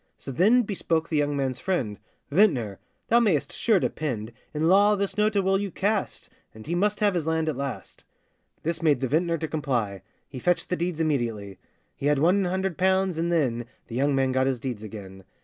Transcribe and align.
So 0.17 0.31
then 0.31 0.63
bespoke 0.63 1.07
the 1.09 1.17
young 1.17 1.37
man's 1.37 1.59
friend: 1.59 1.99
'Vintner! 2.31 2.79
thou 3.09 3.19
mayest 3.19 3.53
sure 3.53 3.79
depend, 3.79 4.31
In 4.51 4.67
law 4.67 4.95
this 4.95 5.15
note 5.15 5.35
it 5.35 5.41
will 5.41 5.59
you 5.59 5.69
cast, 5.69 6.27
And 6.55 6.65
he 6.65 6.73
must 6.73 7.01
have 7.01 7.13
his 7.13 7.27
land 7.27 7.47
at 7.47 7.55
last.' 7.55 8.03
This 8.63 8.81
made 8.81 9.01
the 9.01 9.07
vintner 9.07 9.37
to 9.37 9.47
comply,— 9.47 10.01
He 10.27 10.39
fetched 10.39 10.69
the 10.69 10.75
deeds 10.75 10.99
immediately; 10.99 11.59
He 11.95 12.07
had 12.07 12.17
one 12.17 12.45
hundred 12.45 12.79
pounds, 12.79 13.19
and 13.19 13.31
then 13.31 13.65
The 13.89 13.95
young 13.95 14.15
man 14.15 14.31
got 14.31 14.47
his 14.47 14.59
deeds 14.59 14.81
again. 14.81 15.23